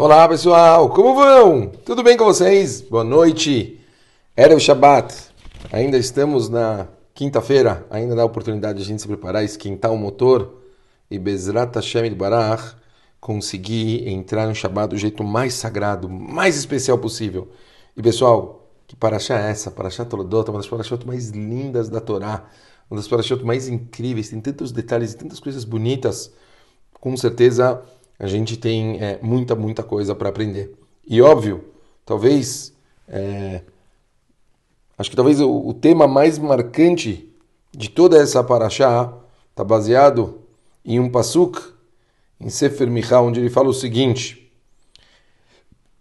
Olá 0.00 0.28
pessoal, 0.28 0.88
como 0.90 1.12
vão? 1.12 1.72
Tudo 1.84 2.04
bem 2.04 2.16
com 2.16 2.24
vocês? 2.24 2.80
Boa 2.82 3.02
noite. 3.02 3.80
Era 4.36 4.54
o 4.54 4.60
Shabbat. 4.60 5.12
Ainda 5.72 5.98
estamos 5.98 6.48
na 6.48 6.86
quinta-feira, 7.12 7.84
ainda 7.90 8.14
dá 8.14 8.22
a 8.22 8.24
oportunidade 8.24 8.78
de 8.78 8.84
a 8.84 8.86
gente 8.86 9.02
se 9.02 9.08
preparar, 9.08 9.42
esquentar 9.42 9.92
o 9.92 9.96
motor 9.96 10.62
e 11.10 11.18
Bezrat 11.18 11.74
Hashem 11.74 12.14
Barach 12.14 12.76
conseguir 13.20 14.08
entrar 14.08 14.46
no 14.46 14.54
Shabbat 14.54 14.90
do 14.90 14.96
jeito 14.96 15.24
mais 15.24 15.54
sagrado, 15.54 16.08
mais 16.08 16.56
especial 16.56 16.98
possível. 16.98 17.48
E 17.96 18.00
pessoal, 18.00 18.70
que 18.86 18.94
paraxá 18.94 19.36
é 19.36 19.50
essa? 19.50 19.68
Paraxá 19.68 20.04
Toledot, 20.04 20.48
uma 20.48 20.60
das 20.60 20.68
paraxot 20.68 21.04
mais 21.04 21.30
lindas 21.30 21.88
da 21.88 22.00
Torá, 22.00 22.46
uma 22.88 23.00
das 23.00 23.08
paraxot 23.08 23.44
mais 23.44 23.66
incríveis, 23.66 24.28
tem 24.28 24.40
tantos 24.40 24.70
detalhes 24.70 25.14
e 25.14 25.16
tantas 25.16 25.40
coisas 25.40 25.64
bonitas. 25.64 26.32
Com 27.00 27.16
certeza 27.16 27.82
a 28.18 28.26
gente 28.26 28.56
tem 28.56 29.00
é, 29.00 29.18
muita, 29.22 29.54
muita 29.54 29.82
coisa 29.82 30.14
para 30.14 30.28
aprender. 30.28 30.74
E 31.06 31.22
óbvio, 31.22 31.64
talvez, 32.04 32.72
é, 33.06 33.62
acho 34.96 35.10
que 35.10 35.16
talvez 35.16 35.40
o, 35.40 35.68
o, 35.68 35.72
tema 35.72 36.08
mais 36.08 36.38
marcante 36.38 37.32
de 37.72 37.88
toda 37.88 38.20
essa 38.20 38.42
paraxá 38.42 39.12
está 39.50 39.62
baseado 39.62 40.40
em 40.84 40.98
um 40.98 41.08
pasuk 41.08 41.60
em 42.40 42.50
Sefer 42.50 42.90
Michal, 42.90 43.26
onde 43.26 43.40
ele 43.40 43.50
fala 43.50 43.68
o 43.68 43.74
seguinte: 43.74 44.50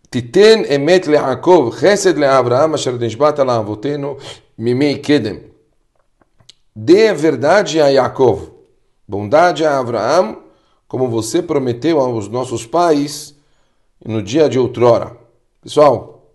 Titen 0.09 0.65
emet 0.71 1.07
le'akov 1.07 1.77
chesed 1.79 2.17
asher 2.23 2.93
nishbat 2.93 3.39
ala 3.39 3.57
avotenu 3.57 4.17
mimei 4.57 4.97
kedem. 4.97 5.51
Dê 6.75 7.13
verdade 7.13 7.81
a 7.81 7.87
Yaakov, 7.87 8.51
bondade 9.07 9.65
a 9.65 9.79
Abraão 9.79 10.46
como 10.87 11.07
você 11.09 11.41
prometeu 11.41 11.99
aos 11.99 12.27
nossos 12.27 12.65
pais 12.65 13.35
no 14.05 14.21
dia 14.21 14.47
de 14.49 14.57
outrora. 14.57 15.17
Pessoal, 15.61 16.31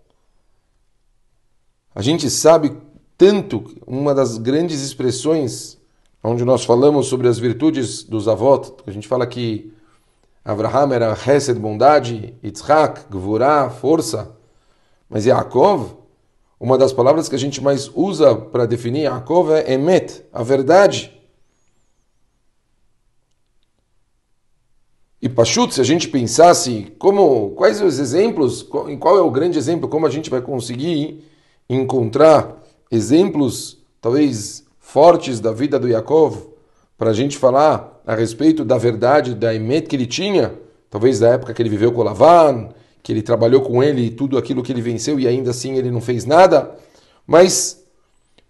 a 1.95 2.01
gente 2.01 2.29
sabe 2.29 2.75
tanto, 3.17 3.63
uma 3.85 4.13
das 4.13 4.37
grandes 4.37 4.81
expressões 4.81 5.77
onde 6.23 6.45
nós 6.45 6.63
falamos 6.63 7.07
sobre 7.07 7.27
as 7.27 7.37
virtudes 7.37 8.03
dos 8.03 8.27
avós, 8.27 8.73
a 8.87 8.91
gente 8.91 9.07
fala 9.07 9.27
que 9.27 9.73
Abraham 10.43 10.93
era 10.93 11.13
Hesed, 11.13 11.59
bondade, 11.59 12.33
Yitzhak, 12.43 13.07
Gvurah, 13.09 13.69
força, 13.69 14.35
mas 15.09 15.25
Yaakov, 15.25 15.97
uma 16.59 16.77
das 16.77 16.93
palavras 16.93 17.27
que 17.27 17.35
a 17.35 17.39
gente 17.39 17.61
mais 17.61 17.91
usa 17.93 18.35
para 18.35 18.65
definir 18.65 19.03
Yaakov 19.03 19.51
é 19.51 19.73
Emet, 19.73 20.25
a 20.31 20.43
verdade. 20.43 21.11
E 25.23 25.29
Pachut, 25.29 25.73
se 25.73 25.79
a 25.79 25.85
gente 25.85 26.09
pensasse 26.09 26.93
como 26.99 27.51
quais 27.51 27.81
os 27.81 27.97
exemplos, 27.97 28.67
em 28.89 28.97
qual 28.97 29.17
é 29.17 29.21
o 29.21 29.31
grande 29.31 29.57
exemplo, 29.57 29.87
como 29.87 30.05
a 30.05 30.09
gente 30.09 30.29
vai 30.29 30.41
conseguir 30.41 31.23
encontrar 31.69 32.61
exemplos 32.91 33.77
talvez 34.01 34.65
fortes 34.81 35.39
da 35.39 35.53
vida 35.53 35.79
do 35.79 35.87
Yaakov 35.87 36.49
para 36.97 37.11
a 37.11 37.13
gente 37.13 37.37
falar 37.37 38.01
a 38.05 38.13
respeito 38.13 38.65
da 38.65 38.77
verdade 38.77 39.33
da 39.33 39.55
Emet 39.55 39.87
que 39.87 39.95
ele 39.95 40.05
tinha, 40.05 40.59
talvez 40.89 41.21
da 41.21 41.29
época 41.29 41.53
que 41.53 41.61
ele 41.61 41.69
viveu 41.69 41.93
com 41.93 42.03
Lavan, 42.03 42.67
que 43.01 43.13
ele 43.13 43.21
trabalhou 43.21 43.61
com 43.61 43.81
ele 43.81 44.07
e 44.07 44.09
tudo 44.09 44.37
aquilo 44.37 44.61
que 44.61 44.73
ele 44.73 44.81
venceu 44.81 45.17
e 45.17 45.25
ainda 45.25 45.51
assim 45.51 45.77
ele 45.77 45.89
não 45.89 46.01
fez 46.01 46.25
nada. 46.25 46.75
Mas, 47.25 47.81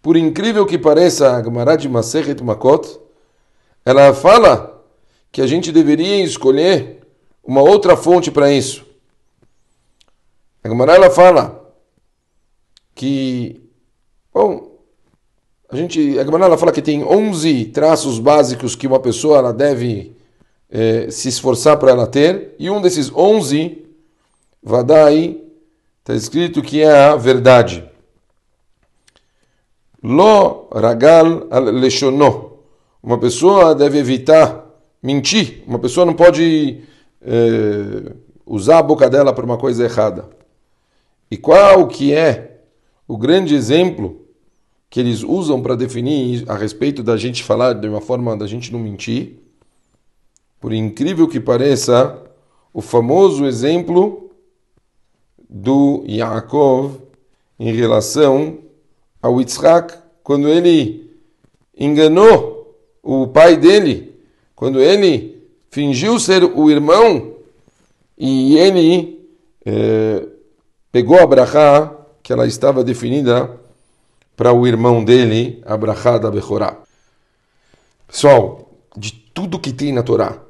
por 0.02 0.18
incrível 0.18 0.66
que 0.66 0.80
pareça, 0.80 1.36
a 1.36 1.44
Gemara 1.44 1.76
de 1.76 1.88
Masechet 1.88 2.44
Makot, 2.44 3.00
ela 3.86 4.12
fala 4.12 4.73
que 5.34 5.42
a 5.42 5.48
gente 5.48 5.72
deveria 5.72 6.24
escolher 6.24 7.00
uma 7.44 7.62
outra 7.62 7.98
fonte 7.98 8.30
para 8.30 8.54
isso. 8.54 8.86
A 10.64 10.70
Gemara 10.70 11.10
fala 11.10 11.74
que, 12.94 13.60
bom, 14.32 14.78
a 15.68 15.76
gente, 15.76 16.20
a 16.20 16.24
Gemara 16.24 16.56
fala 16.56 16.72
que 16.72 16.84
tem 16.84 17.04
11 17.04 17.66
traços 17.66 18.20
básicos 18.20 18.76
que 18.76 18.86
uma 18.86 19.00
pessoa 19.00 19.40
ela 19.40 19.52
deve 19.52 20.16
eh, 20.70 21.10
se 21.10 21.30
esforçar 21.30 21.78
para 21.78 21.90
ela 21.90 22.06
ter, 22.06 22.54
e 22.60 22.70
um 22.70 22.80
desses 22.80 23.12
11, 23.12 23.84
Vadai, 24.62 25.42
está 26.00 26.14
escrito 26.14 26.62
que 26.62 26.84
é 26.84 26.92
a 26.92 27.16
verdade. 27.16 27.84
Lo 30.04 30.70
ragal 30.72 31.48
al. 31.50 32.54
Uma 33.02 33.18
pessoa 33.18 33.74
deve 33.74 33.98
evitar 33.98 34.63
mentir. 35.04 35.62
Uma 35.68 35.78
pessoa 35.78 36.06
não 36.06 36.14
pode 36.14 36.80
é, 37.22 38.14
usar 38.46 38.80
a 38.80 38.84
boca 38.84 39.10
dela 39.10 39.34
para 39.34 39.46
uma 39.46 39.58
coisa 39.58 39.84
errada. 39.84 40.30
E 41.30 41.36
qual 41.36 41.88
que 41.88 42.14
é 42.14 42.62
o 43.06 43.18
grande 43.18 43.54
exemplo 43.54 44.22
que 44.90 45.00
eles 45.00 45.22
usam 45.24 45.62
para 45.62 45.76
definir 45.76 46.46
a 46.48 46.56
respeito 46.56 47.04
da 47.04 47.18
gente 47.18 47.44
falar 47.44 47.74
de 47.74 47.88
uma 47.88 48.00
forma 48.00 48.38
da 48.38 48.48
gente 48.48 48.72
não 48.72 48.80
mentir? 48.80 49.40
Por 50.62 50.72
incrível 50.72 51.28
que 51.28 51.40
pareça, 51.40 52.24
o 52.74 52.82
famoso 52.82 53.46
exemplo 53.46 54.32
do 55.50 56.04
Yaakov 56.08 57.02
em 57.60 57.74
relação 57.74 58.60
ao 59.22 59.40
Yitzhak, 59.40 59.96
quando 60.24 60.48
ele 60.48 61.12
enganou 61.78 62.78
o 63.02 63.28
pai 63.28 63.58
dele 63.58 64.13
quando 64.64 64.82
ele 64.82 65.44
fingiu 65.70 66.18
ser 66.18 66.42
o 66.42 66.72
irmão 66.72 67.36
e 68.18 68.58
ele 68.58 69.28
é, 69.66 70.26
pegou 70.90 71.20
a 71.20 71.28
brachá 71.28 71.94
que 72.24 72.32
ela 72.32 72.48
estava 72.48 72.82
definida 72.82 73.60
para 74.38 74.54
o 74.54 74.66
irmão 74.66 75.04
dele, 75.04 75.62
a 75.66 75.76
brachá 75.76 76.18
da 76.18 76.32
Bechorá. 76.32 76.78
Pessoal, 78.08 78.72
de 78.96 79.12
tudo 79.12 79.60
que 79.60 79.74
tem 79.74 79.92
na 79.92 80.02
Torá, 80.02 80.42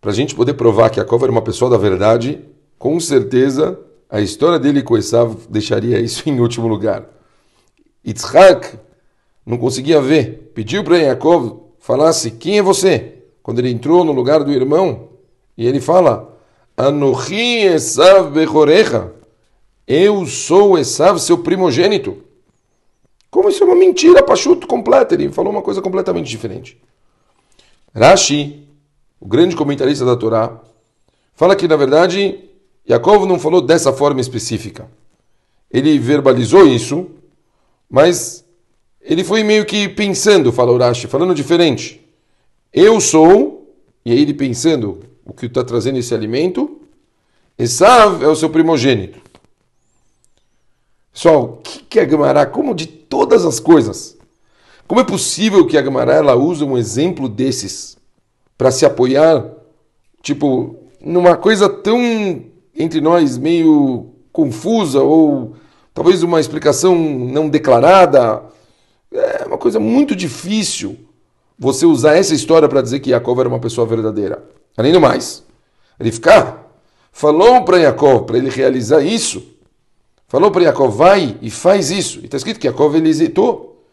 para 0.00 0.12
a 0.12 0.14
gente 0.14 0.34
poder 0.34 0.54
provar 0.54 0.88
que 0.88 0.96
Jacob 0.96 1.22
era 1.22 1.30
uma 1.30 1.42
pessoa 1.42 1.70
da 1.70 1.76
verdade, 1.76 2.40
com 2.78 2.98
certeza 2.98 3.78
a 4.08 4.22
história 4.22 4.58
dele 4.58 4.82
com 4.82 4.96
Esav 4.96 5.36
deixaria 5.50 6.00
isso 6.00 6.22
em 6.26 6.40
último 6.40 6.68
lugar. 6.68 7.04
Yitzhak 8.02 8.78
não 9.44 9.58
conseguia 9.58 10.00
ver, 10.00 10.52
pediu 10.54 10.82
para 10.82 10.98
Jacob 10.98 11.64
falasse: 11.78 12.30
Quem 12.30 12.56
é 12.56 12.62
você? 12.62 13.18
Quando 13.42 13.58
ele 13.58 13.70
entrou 13.70 14.04
no 14.04 14.12
lugar 14.12 14.44
do 14.44 14.52
irmão, 14.52 15.08
e 15.56 15.66
ele 15.66 15.80
fala: 15.80 16.38
Anochi 16.76 17.64
Esav 17.64 18.30
Bechorecha, 18.30 19.12
eu 19.86 20.24
sou 20.26 20.78
Esav, 20.78 21.18
seu 21.18 21.38
primogênito. 21.38 22.18
Como 23.30 23.48
isso 23.48 23.62
é 23.64 23.66
uma 23.66 23.74
mentira, 23.74 24.22
pachuto 24.22 24.66
completa. 24.66 25.14
Ele 25.14 25.30
falou 25.30 25.50
uma 25.50 25.62
coisa 25.62 25.80
completamente 25.80 26.28
diferente. 26.28 26.78
Rashi, 27.94 28.66
o 29.18 29.26
grande 29.26 29.56
comentarista 29.56 30.04
da 30.04 30.16
Torá, 30.16 30.60
fala 31.34 31.56
que 31.56 31.66
na 31.66 31.76
verdade 31.76 32.40
Yaakov 32.88 33.26
não 33.26 33.38
falou 33.38 33.60
dessa 33.60 33.92
forma 33.92 34.20
específica. 34.20 34.88
Ele 35.70 35.98
verbalizou 35.98 36.66
isso, 36.66 37.10
mas 37.88 38.44
ele 39.00 39.24
foi 39.24 39.42
meio 39.42 39.64
que 39.64 39.88
pensando, 39.88 40.52
fala 40.52 40.76
Rashi, 40.78 41.06
falando 41.06 41.34
diferente. 41.34 42.01
Eu 42.72 43.02
sou, 43.02 43.76
e 44.02 44.12
aí 44.12 44.20
ele 44.20 44.32
pensando 44.32 45.00
o 45.26 45.34
que 45.34 45.44
está 45.44 45.62
trazendo 45.62 45.98
esse 45.98 46.14
alimento, 46.14 46.80
Esav 47.58 48.24
é 48.24 48.28
o 48.28 48.34
seu 48.34 48.48
primogênito. 48.48 49.20
Pessoal, 51.12 51.44
o 51.44 51.56
que, 51.58 52.00
a 52.00 52.08
Gemara, 52.08 52.46
como 52.46 52.74
de 52.74 52.86
todas 52.86 53.44
as 53.44 53.60
coisas, 53.60 54.16
como 54.88 55.02
é 55.02 55.04
possível 55.04 55.66
que 55.66 55.76
a 55.76 55.82
Gemara 55.82 56.14
ela 56.14 56.34
use 56.34 56.64
um 56.64 56.78
exemplo 56.78 57.28
desses 57.28 57.98
para 58.56 58.70
se 58.70 58.86
apoiar, 58.86 59.44
tipo, 60.22 60.76
numa 60.98 61.36
coisa 61.36 61.68
tão 61.68 62.00
entre 62.74 63.02
nós 63.02 63.36
meio 63.36 64.14
confusa 64.32 65.02
ou 65.02 65.56
talvez 65.92 66.22
uma 66.22 66.40
explicação 66.40 66.96
não 66.96 67.50
declarada? 67.50 68.42
É 69.12 69.44
uma 69.44 69.58
coisa 69.58 69.78
muito 69.78 70.16
difícil 70.16 70.96
você 71.62 71.86
usar 71.86 72.16
essa 72.16 72.34
história 72.34 72.68
para 72.68 72.82
dizer 72.82 72.98
que 72.98 73.10
Yaakov 73.10 73.38
era 73.38 73.48
uma 73.48 73.60
pessoa 73.60 73.86
verdadeira. 73.86 74.42
Além 74.76 74.92
do 74.92 75.00
mais, 75.00 75.44
ele 75.98 76.10
ficar 76.10 76.68
falou 77.12 77.64
para 77.64 77.76
Yaakov, 77.78 78.26
para 78.26 78.36
ele 78.36 78.50
realizar 78.50 79.00
isso, 79.00 79.40
falou 80.26 80.50
para 80.50 80.64
Yaakov, 80.64 80.92
vai 80.92 81.38
e 81.40 81.50
faz 81.50 81.92
isso. 81.92 82.18
E 82.18 82.24
está 82.24 82.36
escrito 82.36 82.58
que 82.58 82.66
Yaakov 82.66 82.96
ele 82.96 83.08
hesitou. 83.08 83.86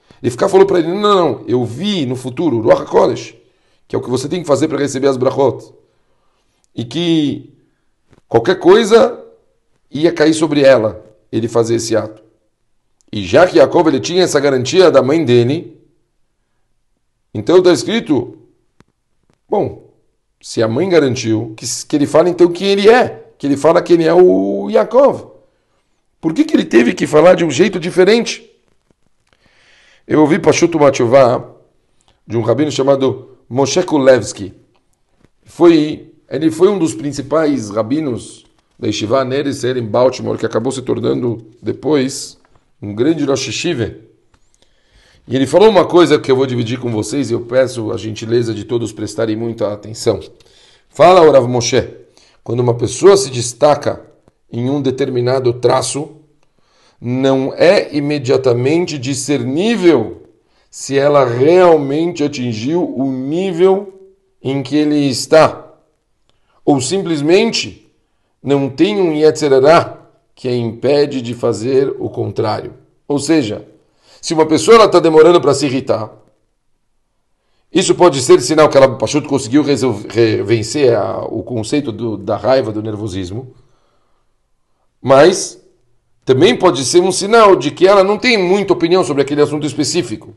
Falou 0.49 0.65
para 0.65 0.79
ele, 0.79 0.87
não, 0.87 0.99
não, 0.99 1.43
eu 1.47 1.63
vi 1.63 2.07
no 2.07 2.15
futuro, 2.15 2.59
Ruach 2.59 2.81
HaKodesh, 2.81 3.35
que 3.87 3.95
é 3.95 3.99
o 3.99 4.01
que 4.01 4.09
você 4.09 4.27
tem 4.27 4.41
que 4.41 4.47
fazer 4.47 4.67
para 4.67 4.79
receber 4.79 5.07
as 5.07 5.15
brachot. 5.15 5.71
E 6.75 6.83
que 6.83 7.53
qualquer 8.27 8.55
coisa 8.55 9.23
ia 9.91 10.11
cair 10.11 10.33
sobre 10.33 10.61
ela, 10.61 11.05
ele 11.31 11.47
fazer 11.47 11.75
esse 11.75 11.95
ato. 11.95 12.23
E 13.13 13.23
já 13.23 13.45
que 13.45 13.59
Yaakov 13.59 13.87
ele 13.87 13.99
tinha 13.99 14.23
essa 14.23 14.39
garantia 14.39 14.89
da 14.89 15.03
mãe 15.03 15.23
dele, 15.23 15.78
então 17.33 17.57
está 17.57 17.71
escrito, 17.71 18.37
bom, 19.47 19.93
se 20.41 20.63
a 20.63 20.67
mãe 20.67 20.89
garantiu, 20.89 21.53
que, 21.55 21.65
que 21.87 21.95
ele 21.95 22.07
fale 22.07 22.29
então 22.29 22.51
quem 22.51 22.69
ele 22.69 22.89
é. 22.89 23.25
que 23.37 23.47
ele 23.47 23.55
fala 23.55 23.81
que 23.81 23.93
ele 23.93 24.03
é 24.03 24.13
o 24.13 24.69
Yaakov? 24.69 25.31
Por 26.19 26.33
que, 26.33 26.43
que 26.43 26.55
ele 26.55 26.65
teve 26.65 26.93
que 26.93 27.07
falar 27.07 27.35
de 27.35 27.45
um 27.45 27.51
jeito 27.51 27.79
diferente? 27.79 28.49
Eu 30.05 30.21
ouvi 30.21 30.39
Pashut 30.39 30.75
Matchuvá 30.75 31.49
de 32.27 32.35
um 32.35 32.41
rabino 32.41 32.71
chamado 32.71 33.37
Moshe 33.49 33.81
Kulevsky. 33.83 34.53
Foi, 35.45 36.11
ele 36.29 36.51
foi 36.51 36.67
um 36.67 36.77
dos 36.77 36.93
principais 36.93 37.69
rabinos 37.69 38.45
da 38.77 38.87
Yeshiva 38.87 39.23
Neres 39.23 39.63
em 39.63 39.85
Baltimore, 39.85 40.37
que 40.37 40.45
acabou 40.45 40.71
se 40.71 40.81
tornando 40.81 41.45
depois 41.61 42.37
um 42.81 42.93
grande 42.93 43.23
Rosh 43.23 43.47
Yeshiva. 43.47 43.95
E 45.29 45.35
ele 45.35 45.45
falou 45.45 45.69
uma 45.69 45.85
coisa 45.85 46.17
que 46.17 46.31
eu 46.31 46.35
vou 46.35 46.47
dividir 46.47 46.79
com 46.79 46.91
vocês 46.91 47.29
e 47.29 47.35
eu 47.35 47.41
peço 47.41 47.91
a 47.91 47.97
gentileza 47.97 48.51
de 48.51 48.63
todos 48.65 48.91
prestarem 48.91 49.35
muita 49.35 49.71
atenção. 49.71 50.19
Fala, 50.89 51.21
Orav 51.21 51.47
Moshe, 51.47 51.87
quando 52.43 52.61
uma 52.61 52.73
pessoa 52.73 53.15
se 53.15 53.29
destaca 53.29 54.03
em 54.51 54.71
um 54.71 54.81
determinado 54.81 55.53
traço, 55.53 56.15
não 56.99 57.53
é 57.53 57.95
imediatamente 57.95 58.97
discernível 58.97 60.23
se 60.67 60.97
ela 60.97 61.23
realmente 61.23 62.23
atingiu 62.23 62.91
o 62.97 63.11
nível 63.11 64.09
em 64.41 64.63
que 64.63 64.75
ele 64.75 65.07
está, 65.07 65.75
ou 66.65 66.81
simplesmente 66.81 67.87
não 68.41 68.67
tem 68.67 68.99
um 68.99 69.13
Yetzerará 69.13 70.09
que 70.33 70.47
a 70.47 70.55
impede 70.55 71.21
de 71.21 71.35
fazer 71.35 71.95
o 71.99 72.09
contrário. 72.09 72.73
Ou 73.07 73.19
seja, 73.19 73.67
se 74.21 74.33
uma 74.33 74.45
pessoa 74.45 74.85
está 74.85 74.99
demorando 74.99 75.39
para 75.39 75.53
se 75.53 75.65
irritar, 75.65 76.11
isso 77.71 77.93
pode 77.93 78.21
ser 78.21 78.41
sinal 78.41 78.67
que 78.67 78.77
ela 78.77 78.97
Pachuto 78.97 79.29
conseguiu 79.29 79.63
vencer 79.63 80.95
a, 80.95 81.19
o 81.25 81.43
conceito 81.43 81.91
do, 81.91 82.17
da 82.17 82.35
raiva, 82.35 82.71
do 82.71 82.81
nervosismo, 82.81 83.53
mas 85.01 85.63
também 86.25 86.55
pode 86.55 86.83
ser 86.83 86.99
um 86.99 87.11
sinal 87.11 87.55
de 87.55 87.71
que 87.71 87.87
ela 87.87 88.03
não 88.03 88.17
tem 88.17 88.37
muita 88.37 88.73
opinião 88.73 89.03
sobre 89.03 89.21
aquele 89.21 89.41
assunto 89.41 89.65
específico. 89.65 90.35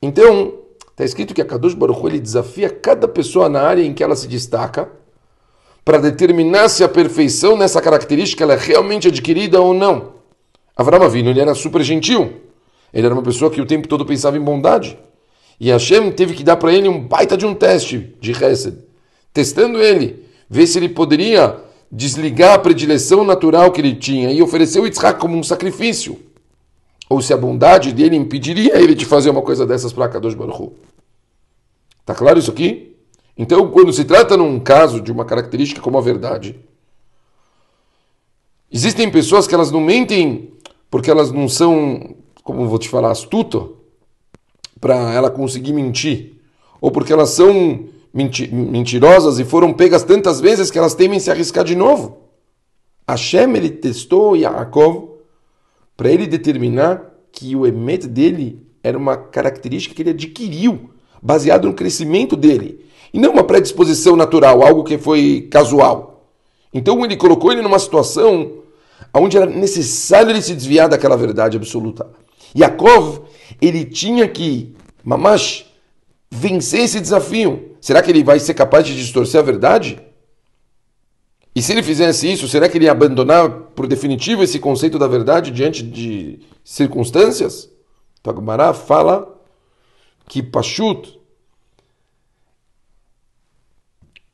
Então, 0.00 0.54
está 0.90 1.04
escrito 1.04 1.34
que 1.34 1.42
a 1.42 1.44
Kadosh 1.44 1.74
Baruch 1.74 2.06
ele 2.06 2.20
desafia 2.20 2.70
cada 2.70 3.06
pessoa 3.06 3.48
na 3.48 3.62
área 3.62 3.82
em 3.82 3.92
que 3.92 4.02
ela 4.02 4.16
se 4.16 4.26
destaca 4.26 4.88
para 5.84 5.98
determinar 5.98 6.68
se 6.68 6.84
a 6.84 6.88
perfeição 6.88 7.56
nessa 7.56 7.80
característica 7.80 8.44
ela 8.44 8.54
é 8.54 8.56
realmente 8.56 9.08
adquirida 9.08 9.60
ou 9.60 9.74
não. 9.74 10.14
Avram 10.76 11.02
Avinu 11.02 11.30
ele 11.30 11.40
era 11.40 11.54
super 11.54 11.82
gentil. 11.82 12.49
Ele 12.92 13.06
era 13.06 13.14
uma 13.14 13.22
pessoa 13.22 13.50
que 13.50 13.60
o 13.60 13.66
tempo 13.66 13.88
todo 13.88 14.04
pensava 14.04 14.36
em 14.36 14.40
bondade. 14.40 14.98
E 15.58 15.70
Hashem 15.70 16.10
teve 16.12 16.34
que 16.34 16.42
dar 16.42 16.56
para 16.56 16.72
ele 16.72 16.88
um 16.88 17.00
baita 17.00 17.36
de 17.36 17.44
um 17.44 17.54
teste 17.54 18.14
de 18.20 18.32
Hesed, 18.32 18.78
testando 19.32 19.78
ele, 19.78 20.24
ver 20.48 20.66
se 20.66 20.78
ele 20.78 20.88
poderia 20.88 21.56
desligar 21.92 22.54
a 22.54 22.58
predileção 22.58 23.24
natural 23.24 23.70
que 23.70 23.80
ele 23.80 23.94
tinha 23.94 24.32
e 24.32 24.40
oferecer 24.40 24.80
o 24.80 24.86
Yitzhak 24.86 25.20
como 25.20 25.36
um 25.36 25.42
sacrifício. 25.42 26.18
Ou 27.08 27.20
se 27.20 27.32
a 27.34 27.36
bondade 27.36 27.92
dele 27.92 28.16
impediria 28.16 28.80
ele 28.80 28.94
de 28.94 29.04
fazer 29.04 29.30
uma 29.30 29.42
coisa 29.42 29.66
dessas 29.66 29.92
para 29.92 30.08
Kadosh 30.08 30.34
Baruch 30.34 30.62
Hu. 30.62 30.72
Tá 32.06 32.14
claro 32.14 32.38
isso 32.38 32.50
aqui? 32.50 32.96
Então, 33.36 33.70
quando 33.70 33.92
se 33.92 34.04
trata 34.04 34.36
num 34.36 34.60
caso 34.60 35.00
de 35.00 35.10
uma 35.10 35.24
característica 35.24 35.80
como 35.80 35.98
a 35.98 36.00
verdade, 36.00 36.58
existem 38.70 39.10
pessoas 39.10 39.46
que 39.46 39.54
elas 39.54 39.70
não 39.70 39.80
mentem 39.80 40.52
porque 40.90 41.10
elas 41.10 41.32
não 41.32 41.48
são, 41.48 42.16
como 42.52 42.68
vou 42.68 42.78
te 42.78 42.88
falar, 42.88 43.10
astuto 43.10 43.76
para 44.80 45.12
ela 45.12 45.30
conseguir 45.30 45.72
mentir, 45.72 46.40
ou 46.80 46.90
porque 46.90 47.12
elas 47.12 47.30
são 47.30 47.88
menti 48.12 48.52
mentirosas 48.52 49.38
e 49.38 49.44
foram 49.44 49.72
pegas 49.72 50.02
tantas 50.02 50.40
vezes 50.40 50.70
que 50.70 50.78
elas 50.78 50.94
temem 50.94 51.20
se 51.20 51.30
arriscar 51.30 51.64
de 51.64 51.76
novo. 51.76 52.18
Hashem 53.08 53.54
ele 53.56 53.70
testou 53.70 54.36
Yaakov 54.36 55.10
para 55.96 56.10
ele 56.10 56.26
determinar 56.26 57.10
que 57.32 57.54
o 57.54 57.66
emet 57.66 58.06
dele 58.06 58.66
era 58.82 58.96
uma 58.96 59.16
característica 59.16 59.94
que 59.94 60.02
ele 60.02 60.10
adquiriu, 60.10 60.90
baseado 61.20 61.66
no 61.66 61.74
crescimento 61.74 62.36
dele, 62.36 62.84
e 63.12 63.18
não 63.18 63.32
uma 63.32 63.44
predisposição 63.44 64.16
natural, 64.16 64.62
algo 64.62 64.84
que 64.84 64.96
foi 64.96 65.48
casual. 65.50 66.28
Então 66.72 67.04
ele 67.04 67.16
colocou 67.16 67.52
ele 67.52 67.62
numa 67.62 67.78
situação 67.78 68.60
onde 69.12 69.36
era 69.36 69.46
necessário 69.46 70.30
ele 70.30 70.40
se 70.40 70.54
desviar 70.54 70.88
daquela 70.88 71.16
verdade 71.16 71.56
absoluta. 71.56 72.08
Yaakov, 72.56 73.22
ele 73.60 73.84
tinha 73.84 74.26
que, 74.28 74.74
mamash, 75.04 75.66
vencer 76.30 76.80
esse 76.80 77.00
desafio. 77.00 77.76
Será 77.80 78.02
que 78.02 78.10
ele 78.10 78.22
vai 78.22 78.38
ser 78.38 78.54
capaz 78.54 78.86
de 78.86 78.96
distorcer 78.96 79.40
a 79.40 79.44
verdade? 79.44 80.00
E 81.54 81.60
se 81.60 81.72
ele 81.72 81.82
fizesse 81.82 82.30
isso, 82.30 82.46
será 82.48 82.68
que 82.68 82.78
ele 82.78 82.84
ia 82.84 82.92
abandonar 82.92 83.50
por 83.74 83.86
definitivo 83.86 84.42
esse 84.42 84.58
conceito 84.58 84.98
da 84.98 85.08
verdade 85.08 85.50
diante 85.50 85.82
de 85.82 86.40
circunstâncias? 86.62 87.68
Tagmará 88.22 88.72
fala 88.72 89.40
que 90.28 90.42
Pashut, 90.42 91.18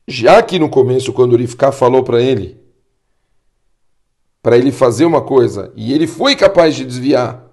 já 0.07 0.41
que 0.43 0.59
no 0.59 0.69
começo, 0.69 1.11
quando 1.11 1.35
Rifká 1.35 1.71
falou 1.71 2.03
para 2.03 2.21
ele, 2.21 2.61
para 4.41 4.57
ele 4.57 4.71
fazer 4.71 5.05
uma 5.05 5.21
coisa, 5.21 5.73
e 5.75 5.91
ele 5.91 6.05
foi 6.05 6.35
capaz 6.35 6.75
de 6.75 6.85
desviar, 6.85 7.46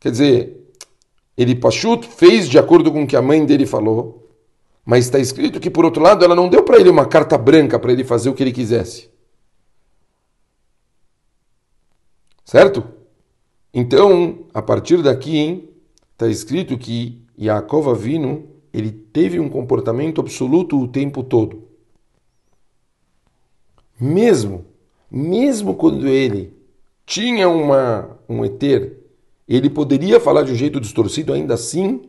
quer 0.00 0.10
dizer, 0.10 0.60
ele, 1.36 1.54
Pachut, 1.54 2.06
fez 2.06 2.48
de 2.48 2.58
acordo 2.58 2.90
com 2.90 3.04
o 3.04 3.06
que 3.06 3.16
a 3.16 3.22
mãe 3.22 3.46
dele 3.46 3.66
falou, 3.66 4.28
mas 4.84 5.04
está 5.04 5.18
escrito 5.18 5.60
que, 5.60 5.70
por 5.70 5.84
outro 5.84 6.02
lado, 6.02 6.24
ela 6.24 6.34
não 6.34 6.48
deu 6.48 6.64
para 6.64 6.78
ele 6.78 6.88
uma 6.88 7.06
carta 7.06 7.38
branca 7.38 7.78
para 7.78 7.92
ele 7.92 8.02
fazer 8.02 8.28
o 8.28 8.34
que 8.34 8.42
ele 8.42 8.52
quisesse. 8.52 9.10
Certo? 12.44 12.84
Então, 13.72 14.46
a 14.52 14.60
partir 14.60 15.02
daqui, 15.02 15.70
está 16.12 16.26
escrito 16.26 16.76
que 16.76 17.22
Yaakov 17.38 17.90
Avinu, 17.90 18.48
ele 18.72 18.90
teve 18.90 19.38
um 19.38 19.48
comportamento 19.48 20.20
absoluto 20.20 20.78
o 20.78 20.88
tempo 20.88 21.22
todo. 21.22 21.68
Mesmo, 24.00 24.64
mesmo 25.10 25.74
quando 25.74 26.08
ele 26.08 26.54
tinha 27.06 27.48
uma, 27.48 28.18
um 28.28 28.44
eter 28.44 28.99
ele 29.56 29.68
poderia 29.68 30.20
falar 30.20 30.42
de 30.42 30.52
um 30.52 30.54
jeito 30.54 30.80
distorcido, 30.80 31.32
ainda 31.32 31.54
assim, 31.54 32.02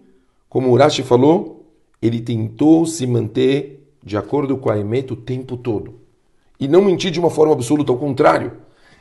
como 0.48 0.72
Urashi 0.72 1.02
falou, 1.02 1.66
ele 2.02 2.20
tentou 2.20 2.86
se 2.86 3.08
manter 3.08 3.88
de 4.04 4.16
acordo 4.16 4.58
com 4.58 4.70
a 4.70 4.78
Emet 4.78 5.12
o 5.12 5.16
tempo 5.16 5.58
todo. 5.58 5.96
E 6.60 6.68
não 6.68 6.84
mentir 6.84 7.10
de 7.10 7.20
uma 7.20 7.32
forma 7.32 7.54
absoluta, 7.54 7.92
ao 7.92 7.98
contrário. 7.98 8.54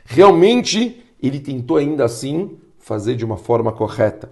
Realmente, 0.03 1.03
ele 1.21 1.39
tentou 1.39 1.77
ainda 1.77 2.03
assim 2.03 2.51
fazer 2.79 3.15
de 3.15 3.23
uma 3.23 3.37
forma 3.37 3.71
correta. 3.71 4.31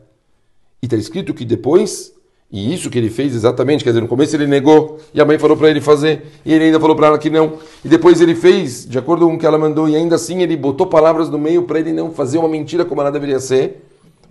E 0.81 0.87
está 0.87 0.97
escrito 0.97 1.33
que 1.33 1.45
depois, 1.45 2.13
e 2.51 2.73
isso 2.73 2.89
que 2.89 2.97
ele 2.97 3.11
fez 3.11 3.35
exatamente, 3.35 3.83
quer 3.83 3.91
dizer, 3.91 4.01
no 4.01 4.07
começo 4.07 4.35
ele 4.35 4.47
negou, 4.47 4.97
e 5.13 5.21
a 5.21 5.25
mãe 5.25 5.37
falou 5.37 5.55
para 5.55 5.69
ele 5.69 5.81
fazer, 5.81 6.25
e 6.43 6.51
ele 6.51 6.65
ainda 6.65 6.79
falou 6.79 6.95
para 6.95 7.07
ela 7.07 7.19
que 7.19 7.29
não. 7.29 7.59
E 7.85 7.87
depois 7.87 8.21
ele 8.21 8.33
fez 8.33 8.87
de 8.87 8.97
acordo 8.97 9.27
com 9.27 9.35
o 9.35 9.37
que 9.37 9.45
ela 9.45 9.57
mandou, 9.59 9.87
e 9.87 9.95
ainda 9.95 10.15
assim 10.15 10.41
ele 10.41 10.57
botou 10.57 10.87
palavras 10.87 11.29
no 11.29 11.37
meio 11.37 11.63
para 11.63 11.79
ele 11.79 11.93
não 11.93 12.11
fazer 12.11 12.39
uma 12.39 12.49
mentira 12.49 12.83
como 12.83 13.01
ela 13.01 13.11
deveria 13.11 13.39
ser. 13.39 13.85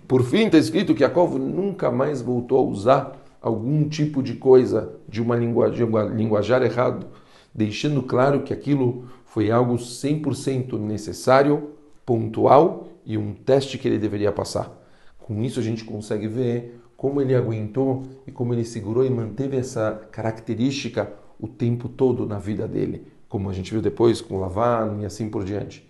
Por 0.09 0.23
fim, 0.23 0.47
está 0.47 0.57
escrito 0.57 0.95
que 0.95 1.01
Jacob 1.01 1.35
nunca 1.35 1.91
mais 1.91 2.19
voltou 2.19 2.57
a 2.57 2.63
usar 2.63 3.15
algum 3.39 3.87
tipo 3.87 4.23
de 4.23 4.33
coisa 4.33 4.95
de 5.07 5.21
uma 5.21 5.35
linguagem, 5.35 5.87
linguajar 6.15 6.63
errado, 6.63 7.05
deixando 7.53 8.01
claro 8.01 8.41
que 8.41 8.51
aquilo 8.51 9.07
foi 9.23 9.51
algo 9.51 9.75
100% 9.75 10.79
necessário, 10.79 11.75
pontual 12.07 12.87
e 13.05 13.19
um 13.19 13.35
teste 13.35 13.77
que 13.77 13.87
ele 13.87 13.99
deveria 13.99 14.31
passar. 14.31 14.75
Com 15.19 15.43
isso 15.43 15.59
a 15.59 15.63
gente 15.63 15.85
consegue 15.85 16.27
ver 16.27 16.81
como 16.97 17.21
ele 17.21 17.35
aguentou 17.35 18.01
e 18.25 18.31
como 18.31 18.51
ele 18.55 18.65
segurou 18.65 19.05
e 19.05 19.11
manteve 19.11 19.57
essa 19.57 19.91
característica 20.11 21.13
o 21.39 21.47
tempo 21.47 21.87
todo 21.87 22.25
na 22.25 22.39
vida 22.39 22.67
dele, 22.67 23.05
como 23.29 23.47
a 23.47 23.53
gente 23.53 23.71
viu 23.71 23.79
depois 23.79 24.21
com 24.21 24.39
Lavan 24.39 25.01
e 25.01 25.05
assim 25.05 25.29
por 25.29 25.43
diante. 25.43 25.87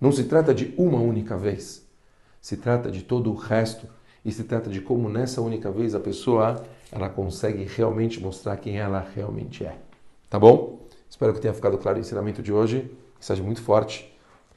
Não 0.00 0.12
se 0.12 0.22
trata 0.22 0.54
de 0.54 0.72
uma 0.78 1.00
única 1.00 1.36
vez 1.36 1.87
se 2.40 2.56
trata 2.56 2.90
de 2.90 3.02
todo 3.02 3.30
o 3.30 3.34
resto 3.34 3.86
e 4.24 4.32
se 4.32 4.44
trata 4.44 4.68
de 4.68 4.80
como 4.80 5.08
nessa 5.08 5.40
única 5.40 5.70
vez 5.70 5.94
a 5.94 6.00
pessoa 6.00 6.64
ela 6.90 7.08
consegue 7.08 7.64
realmente 7.64 8.20
mostrar 8.20 8.56
quem 8.56 8.78
ela 8.78 9.06
realmente 9.14 9.64
é. 9.64 9.76
Tá 10.28 10.38
bom? 10.38 10.86
Espero 11.08 11.32
que 11.32 11.40
tenha 11.40 11.54
ficado 11.54 11.78
claro 11.78 11.98
o 11.98 12.00
ensinamento 12.00 12.42
de 12.42 12.52
hoje. 12.52 12.90
Que 13.18 13.24
seja 13.24 13.42
muito 13.42 13.62
forte. 13.62 14.12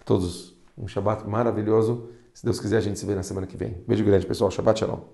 Todos 0.06 0.56
um 0.78 0.88
Shabbat 0.88 1.28
maravilhoso. 1.28 2.10
Se 2.34 2.46
Deus 2.46 2.60
quiser, 2.60 2.78
a 2.78 2.82
gente 2.82 3.00
se 3.00 3.06
vê 3.06 3.16
na 3.16 3.24
semana 3.24 3.48
que 3.48 3.58
vem. 3.58 3.84
Beijo 3.88 4.04
grande, 4.04 4.26
pessoal. 4.26 4.52
Shabbat 4.52 4.80
Shalom. 4.80 5.02